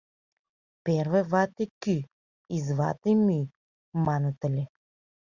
—Первый 0.85 1.23
вате— 1.31 1.65
кӱ, 1.81 1.95
извате— 2.55 3.11
мӱй, 3.25 3.43
маныт 4.05 4.39
ыле. 4.47 4.63